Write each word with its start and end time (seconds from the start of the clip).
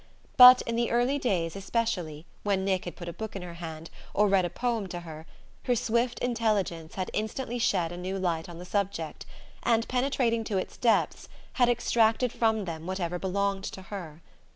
But, 0.35 0.63
in 0.63 0.75
the 0.75 0.89
early 0.89 1.19
days 1.19 1.55
especially, 1.55 2.25
when 2.41 2.65
Nick 2.65 2.85
had 2.85 2.95
put 2.95 3.07
a 3.07 3.13
book 3.13 3.35
in 3.35 3.43
her 3.43 3.53
hand, 3.53 3.91
or 4.15 4.27
read 4.27 4.45
a 4.45 4.49
poem 4.49 4.87
to 4.87 5.01
her, 5.01 5.27
her 5.65 5.75
swift 5.75 6.17
intelligence 6.17 6.95
had 6.95 7.11
instantly 7.13 7.59
shed 7.59 7.91
a 7.91 7.97
new 7.97 8.17
light 8.17 8.49
on 8.49 8.57
the 8.57 8.65
subject, 8.65 9.27
and, 9.61 9.87
penetrating 9.87 10.43
to 10.45 10.57
its 10.57 10.75
depths, 10.75 11.29
had 11.53 11.69
extracted 11.69 12.33
from 12.33 12.65
them 12.65 12.87
whatever 12.87 13.19
belonged 13.19 13.65
to 13.65 13.79
her. 13.93 14.23